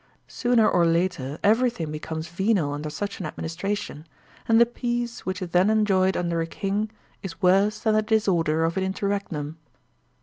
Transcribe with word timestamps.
Sooner 0.27 0.67
or 0.67 0.83
later 0.83 1.37
everything 1.43 1.91
becomes 1.91 2.27
venal 2.27 2.73
under 2.73 2.89
such 2.89 3.19
an 3.19 3.27
adminis 3.27 3.55
tration, 3.55 4.05
and 4.47 4.59
the 4.59 4.65
peace 4.65 5.27
which 5.27 5.43
is 5.43 5.49
then 5.51 5.69
enjoyed 5.69 6.17
under 6.17 6.41
a 6.41 6.47
king 6.47 6.89
Is 7.21 7.39
worse 7.39 7.77
than 7.81 7.93
the 7.93 8.01
disorder 8.01 8.63
of 8.65 8.77
an 8.77 8.83
interregnum. 8.83 9.59